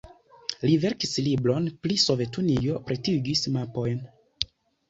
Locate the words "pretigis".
2.89-3.47